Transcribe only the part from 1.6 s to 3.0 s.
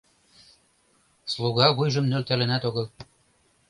вуйжым нӧлталынат огыл.